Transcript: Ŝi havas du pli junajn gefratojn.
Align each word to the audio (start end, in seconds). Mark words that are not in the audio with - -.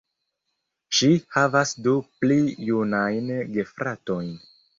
Ŝi 0.99 1.09
havas 1.35 1.73
du 1.89 1.93
pli 2.25 2.39
junajn 2.71 3.31
gefratojn. 3.59 4.35